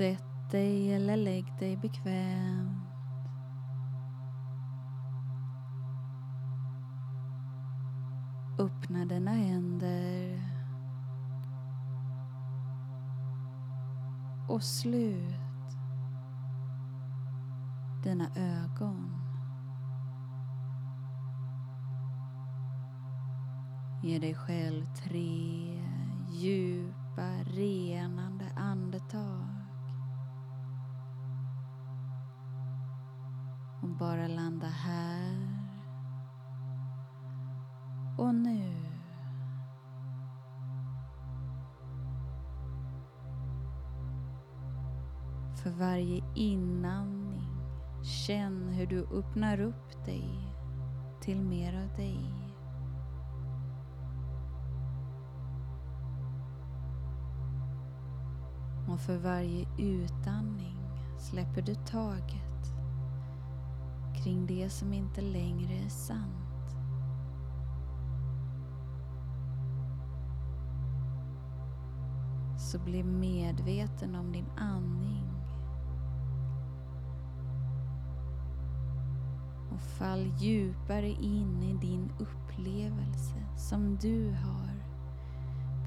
Sätt 0.00 0.50
dig 0.50 0.94
eller 0.94 1.16
lägg 1.16 1.58
dig 1.58 1.76
bekvämt. 1.76 2.84
Öppna 8.58 9.04
dina 9.04 9.30
händer 9.30 10.42
och 14.48 14.62
slut 14.62 15.76
dina 18.02 18.28
ögon. 18.36 19.16
Ge 24.02 24.18
dig 24.18 24.34
själv 24.34 24.86
tre 24.94 25.82
djupa, 26.30 27.28
renande 27.44 28.44
andetag. 28.56 29.59
Bara 34.00 34.26
landa 34.26 34.66
här 34.66 35.48
och 38.18 38.34
nu. 38.34 38.72
För 45.62 45.70
varje 45.70 46.22
inandning 46.34 47.48
känn 48.02 48.68
hur 48.68 48.86
du 48.86 49.06
öppnar 49.12 49.60
upp 49.60 50.04
dig 50.04 50.54
till 51.20 51.42
mer 51.42 51.82
av 51.82 51.96
dig. 51.96 52.34
Och 58.88 59.00
för 59.00 59.16
varje 59.18 59.66
utandning 59.78 60.78
släpper 61.18 61.62
du 61.62 61.74
taget 61.74 62.69
kring 64.22 64.46
det 64.46 64.70
som 64.70 64.92
inte 64.92 65.20
längre 65.20 65.74
är 65.74 65.88
sant. 65.88 66.50
Så 72.58 72.78
bli 72.78 73.02
medveten 73.02 74.14
om 74.14 74.32
din 74.32 74.50
andning. 74.56 75.26
Och 79.72 79.80
fall 79.80 80.26
djupare 80.38 81.08
in 81.08 81.62
i 81.62 81.86
din 81.86 82.12
upplevelse 82.18 83.46
som 83.56 83.96
du 83.96 84.30
har 84.32 84.84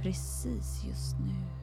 precis 0.01 0.83
just 0.85 1.19
nu. 1.19 1.62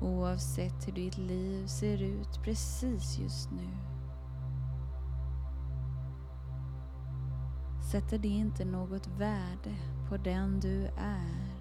Oavsett 0.00 0.88
hur 0.88 0.92
ditt 0.92 1.18
liv 1.18 1.66
ser 1.66 2.02
ut 2.02 2.42
precis 2.44 3.18
just 3.18 3.50
nu. 3.50 3.68
Sätter 7.90 8.18
det 8.18 8.28
inte 8.28 8.64
något 8.64 9.06
värde 9.06 9.76
på 10.08 10.16
den 10.16 10.60
du 10.60 10.86
är. 10.96 11.60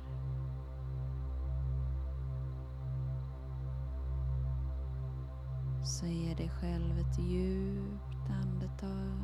Så 5.83 6.05
ge 6.05 6.33
dig 6.35 6.49
själv 6.49 6.99
ett 6.99 7.19
djupt 7.19 8.29
andetag. 8.29 9.19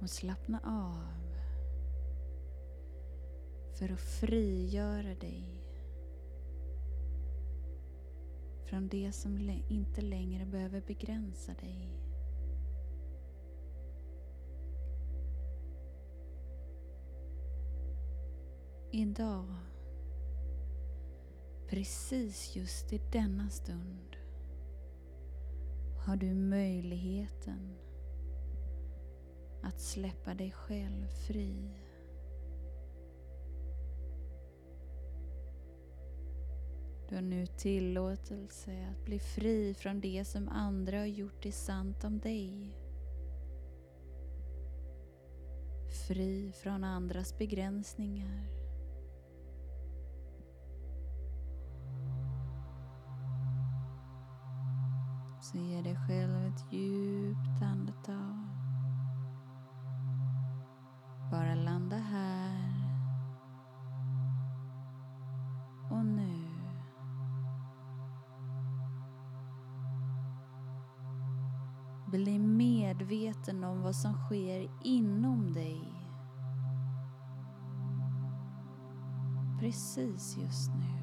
Och 0.00 0.10
slappna 0.10 0.60
av 0.64 1.21
för 3.82 3.92
att 3.92 4.00
frigöra 4.00 5.14
dig 5.14 5.64
från 8.64 8.88
det 8.88 9.12
som 9.12 9.62
inte 9.68 10.00
längre 10.00 10.46
behöver 10.46 10.80
begränsa 10.80 11.54
dig. 11.54 11.90
Idag, 18.90 19.54
precis 21.68 22.56
just 22.56 22.92
i 22.92 23.00
denna 23.12 23.50
stund, 23.50 24.16
har 25.98 26.16
du 26.16 26.34
möjligheten 26.34 27.74
att 29.62 29.80
släppa 29.80 30.34
dig 30.34 30.50
själv 30.50 31.06
fri. 31.06 31.70
Du 37.12 37.16
har 37.16 37.22
nu 37.22 37.46
tillåtelse 37.46 38.88
att 38.90 39.04
bli 39.04 39.18
fri 39.18 39.74
från 39.74 40.00
det 40.00 40.24
som 40.24 40.48
andra 40.48 40.98
har 40.98 41.06
gjort 41.06 41.46
i 41.46 41.52
sant 41.52 42.04
om 42.04 42.18
dig. 42.18 42.76
Fri 46.08 46.52
från 46.52 46.84
andras 46.84 47.38
begränsningar. 47.38 48.48
Så 55.42 55.58
ge 55.58 55.82
dig 55.82 55.96
själv 56.08 56.46
ett 56.46 56.72
djupt 56.72 57.62
andetag. 57.62 58.41
Medveten 72.92 73.64
om 73.64 73.82
vad 73.82 73.96
som 73.96 74.14
sker 74.14 74.70
inom 74.82 75.52
dig. 75.52 75.80
Precis 79.60 80.36
just 80.36 80.70
nu. 80.74 81.02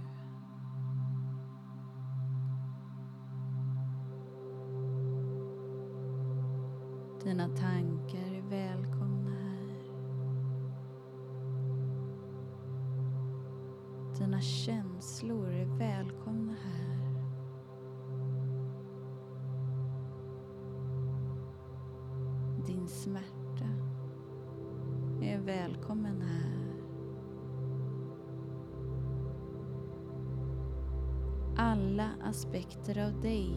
Dina 7.24 7.48
tankar 7.48 8.34
är 8.34 8.42
välkomna 8.42 9.30
här. 9.30 9.80
Dina 14.20 14.42
känslor 14.42 15.50
är 15.50 15.66
välkomna 15.66 16.54
här. 16.54 17.09
Alla 31.62 32.10
aspekter 32.24 33.06
av 33.08 33.22
dig 33.22 33.52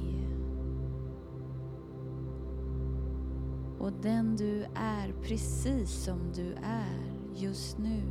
och 3.78 3.92
den 3.92 4.36
du 4.36 4.64
är 4.74 5.12
precis 5.22 5.90
som 5.90 6.32
du 6.34 6.52
är 6.62 7.14
just 7.34 7.78
nu 7.78 8.02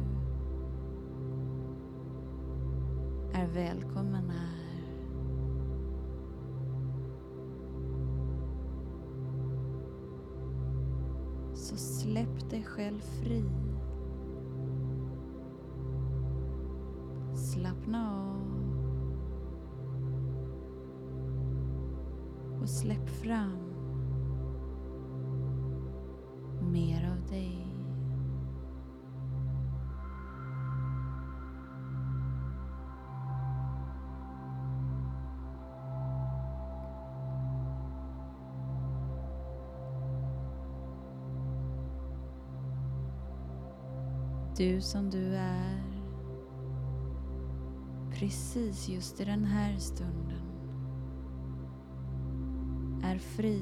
är 3.34 3.47
välkommen 3.47 4.29
här. 4.29 4.84
Så 11.53 11.76
släpp 11.76 12.49
dig 12.49 12.64
själv 12.64 12.99
fri. 12.99 13.44
Slappna 17.35 18.11
av. 18.11 18.31
släpp 22.82 23.10
fram 23.10 23.58
mer 26.62 27.12
av 27.12 27.30
dig. 27.30 27.68
Du 44.58 44.82
som 44.82 45.10
du 45.10 45.36
är, 45.36 45.84
precis 48.14 48.90
just 48.90 49.22
i 49.22 49.26
den 49.26 49.46
här 49.46 49.78
stunden, 49.78 50.51
är 53.11 53.17
fri 53.17 53.61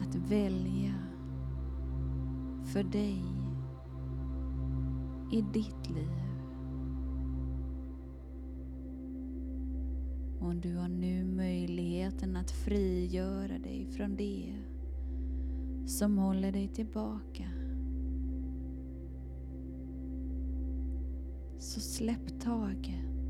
att 0.00 0.14
välja 0.14 0.94
för 2.64 2.82
dig 2.82 3.24
i 5.32 5.42
ditt 5.42 5.90
liv. 5.90 6.22
Och 10.40 10.54
du 10.54 10.76
har 10.76 10.88
nu 10.88 11.24
möjligheten 11.24 12.36
att 12.36 12.50
frigöra 12.50 13.58
dig 13.58 13.86
från 13.86 14.16
det 14.16 14.54
som 15.86 16.18
håller 16.18 16.52
dig 16.52 16.68
tillbaka. 16.68 17.44
Så 21.58 21.80
släpp 21.80 22.40
taget. 22.40 23.21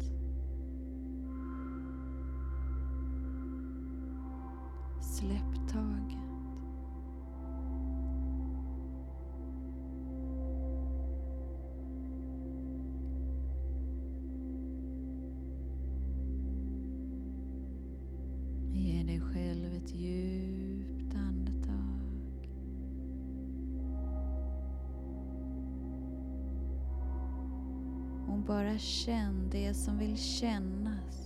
Bara 28.47 28.79
känn 28.79 29.49
det 29.51 29.75
som 29.75 29.99
vill 29.99 30.17
kännas 30.17 31.23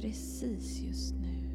precis 0.00 0.80
just 0.80 1.14
nu. 1.14 1.48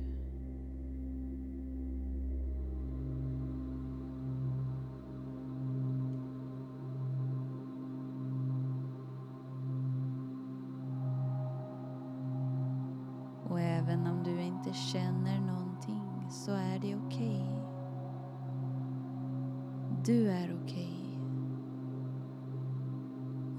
Och 13.44 13.60
även 13.60 14.08
om 14.08 14.24
du 14.24 14.42
inte 14.42 14.74
känner 14.74 15.40
någonting 15.40 16.30
så 16.30 16.52
är 16.52 16.80
det 16.80 16.96
okej. 16.96 17.46
Du 20.06 20.30
är 20.30 20.60
okej. 20.64 21.03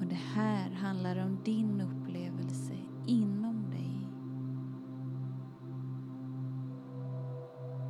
Och 0.05 0.11
det 0.11 0.41
här 0.41 0.71
handlar 0.71 1.25
om 1.25 1.43
din 1.45 1.81
upplevelse 1.81 2.73
inom 3.07 3.71
dig. 3.71 4.09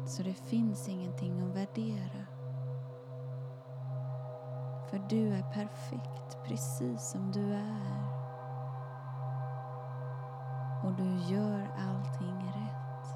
Så 0.06 0.22
det 0.22 0.34
finns 0.34 0.88
ingenting 0.88 1.40
att 1.40 1.56
värdera. 1.56 2.26
För 4.90 5.08
du 5.08 5.28
är 5.28 5.42
perfekt 5.42 6.38
precis 6.46 7.10
som 7.10 7.32
du 7.32 7.52
är. 7.52 8.04
Och 10.84 10.92
du 10.96 11.34
gör 11.34 11.68
allting 11.78 12.36
rätt. 12.36 13.06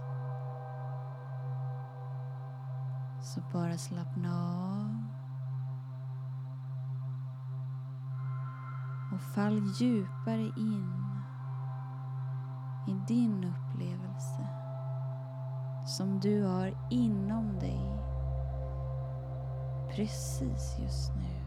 Så 3.23 3.41
bara 3.53 3.79
slappna 3.79 4.29
av. 4.35 4.98
Och 9.19 9.25
fall 9.25 9.63
djupare 9.79 10.53
in 10.57 10.93
i 12.89 12.93
din 13.09 13.45
upplevelse 13.45 14.49
som 15.87 16.21
du 16.21 16.43
har 16.43 16.75
inom 16.91 17.59
dig 17.59 17.81
precis 19.91 20.79
just 20.79 21.15
nu. 21.17 21.38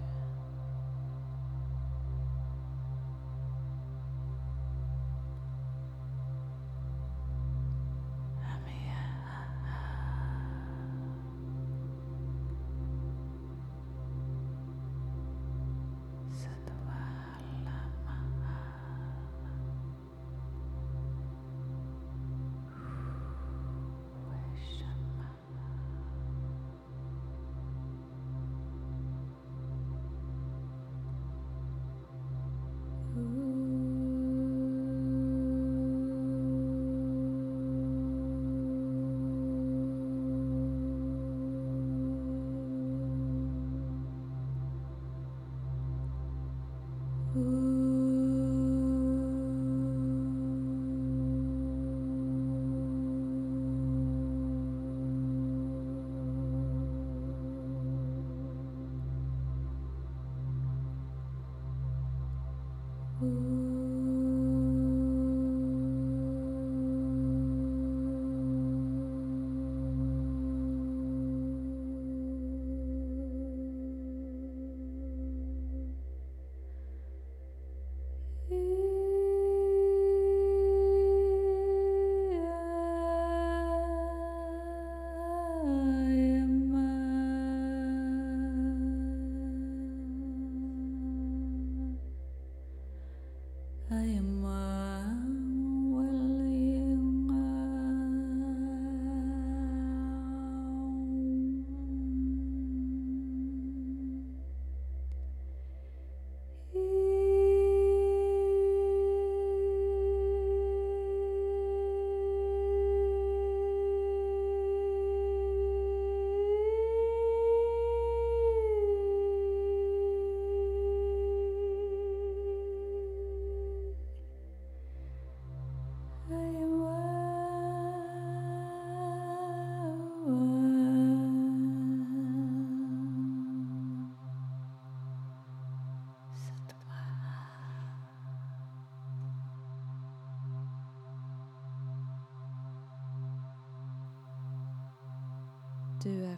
Du 63.21 63.50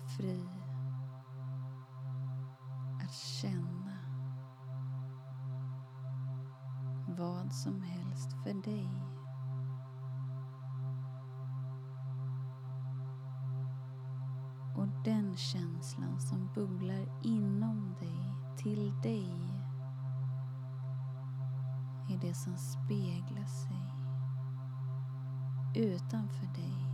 fri 0.08 0.50
att 3.04 3.14
känna 3.14 3.98
vad 7.08 7.54
som 7.54 7.82
helst 7.82 8.34
för 8.44 8.54
dig. 8.54 8.90
Och 14.76 14.88
den 15.04 15.38
känslan 15.38 16.20
som 16.20 16.50
bubblar 16.56 17.06
inom 17.22 17.96
dig, 18.00 18.36
till 18.58 18.94
dig, 19.02 19.64
är 22.10 22.18
det 22.18 22.34
som 22.34 22.58
speglar 22.58 23.46
sig 23.46 23.94
utanför 25.76 26.46
dig 26.46 26.93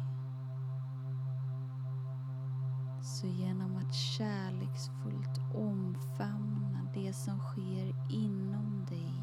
Så 3.10 3.28
genom 3.28 3.78
att 3.78 3.94
kärleksfullt 3.94 5.40
omfamna 5.56 6.88
det 6.94 7.14
som 7.14 7.40
sker 7.40 7.96
inom 8.10 8.86
dig 8.90 9.14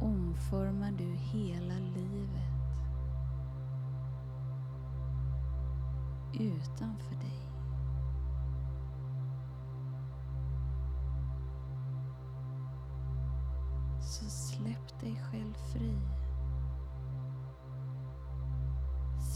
omformar 0.00 0.92
du 0.92 1.14
hela 1.14 1.74
livet 1.74 2.50
utanför 6.32 7.14
dig. 7.14 7.40
Så 14.00 14.24
släpp 14.24 15.00
dig 15.00 15.22
själv 15.30 15.54
fri. 15.72 15.98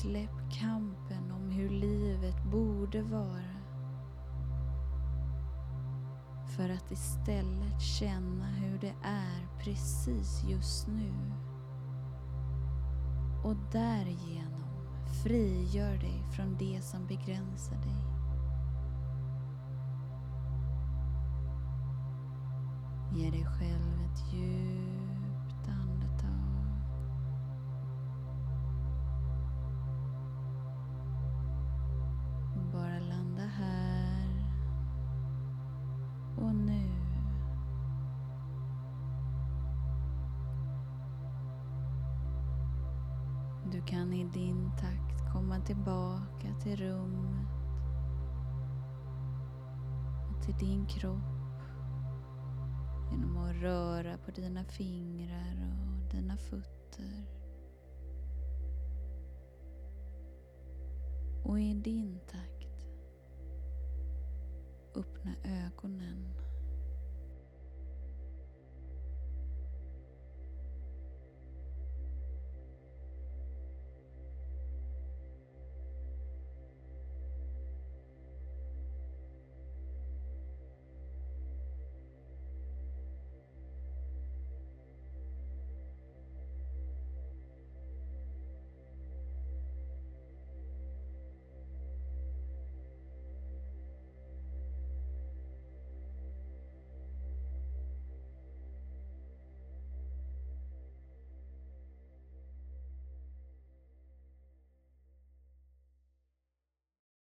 Släpp 0.04 0.50
kampen 0.50 1.32
om 1.32 1.50
hur 1.50 1.70
livet 1.70 2.44
borde 2.44 3.02
vara. 3.02 3.54
För 6.56 6.68
att 6.68 6.90
istället 6.90 7.80
känna 7.80 8.46
hur 8.46 8.78
det 8.78 8.94
är 9.02 9.64
precis 9.64 10.44
just 10.44 10.88
nu. 10.88 11.12
Och 13.44 13.56
därigenom 13.73 14.70
frigör 15.23 15.99
dig 15.99 16.23
från 16.37 16.56
det 16.58 16.82
som 16.82 17.06
begränsar 17.06 17.76
dig. 17.76 18.04
Ge 23.12 23.30
dig 23.30 23.44
själv 23.44 24.00
ett 24.04 24.34
djupt 24.34 24.74
Du 43.75 43.83
kan 43.83 44.12
i 44.12 44.25
din 44.25 44.71
takt 44.81 45.33
komma 45.33 45.61
tillbaka 45.61 46.54
till 46.62 46.76
rummet 46.76 47.49
och 50.31 50.43
till 50.43 50.69
din 50.69 50.87
kropp 50.87 51.61
genom 53.11 53.37
att 53.37 53.57
röra 53.57 54.19
på 54.19 54.31
dina 54.31 54.64
fingrar 54.64 55.57
och 55.62 56.14
dina 56.14 56.37
fötter. 56.37 57.26
Och 61.45 61.61
i 61.61 61.75
din 61.75 62.21
takt 62.31 62.87
öppna 64.95 65.35
ögonen 65.45 66.44